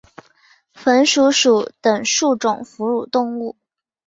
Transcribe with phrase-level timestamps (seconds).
[0.73, 3.55] 鼢鼠属等数种哺乳动物。